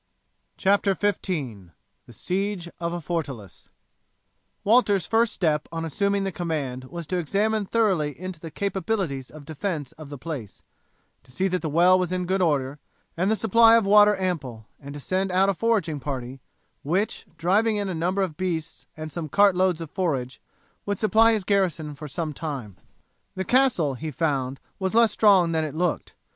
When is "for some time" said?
21.93-22.75